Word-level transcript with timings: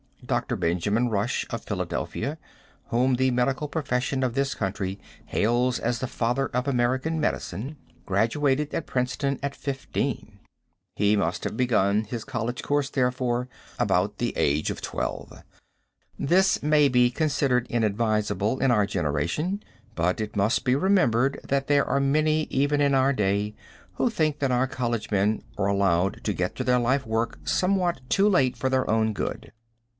Dr. 0.25 0.55
Benjamin 0.55 1.09
Rush, 1.09 1.45
of 1.51 1.63
Philadelphia, 1.65 2.37
whom 2.87 3.15
the 3.15 3.29
medical 3.31 3.67
profession 3.67 4.23
of 4.23 4.33
this 4.33 4.55
country 4.55 4.97
hails 5.25 5.77
as 5.77 5.99
the 5.99 6.07
Father 6.07 6.47
of 6.49 6.67
American 6.67 7.19
Medicine, 7.19 7.75
graduated 8.05 8.73
at 8.73 8.87
Princeton 8.87 9.37
at 9.43 9.55
15. 9.55 10.39
He 10.95 11.15
must 11.15 11.43
have 11.43 11.57
begun 11.57 12.05
his 12.05 12.23
college 12.23 12.63
course, 12.63 12.89
therefore, 12.89 13.47
about 13.77 14.17
the 14.17 14.33
age 14.37 14.71
of 14.71 14.81
12. 14.81 15.43
This 16.17 16.63
may 16.63 16.87
be 16.87 17.11
considered 17.11 17.67
inadvisable 17.69 18.59
in 18.59 18.71
our 18.71 18.85
generation, 18.85 19.61
but, 19.95 20.21
it 20.21 20.35
must 20.35 20.63
be 20.63 20.75
remembered 20.75 21.39
that 21.43 21.67
there 21.67 21.85
are 21.85 21.99
many 21.99 22.43
even 22.49 22.79
in 22.79 22.95
our 22.95 23.11
day, 23.13 23.53
who 23.95 24.09
think 24.09 24.39
that 24.39 24.51
our 24.51 24.67
college 24.67 25.11
men 25.11 25.43
are 25.57 25.67
allowed 25.67 26.23
to 26.23 26.33
get 26.33 26.59
at 26.59 26.65
their 26.65 26.79
life 26.79 27.05
work 27.05 27.37
somewhat 27.43 28.01
too 28.09 28.27
late 28.29 28.55
for 28.55 28.69
their 28.69 28.89
own 28.89 29.13
good. 29.13 29.51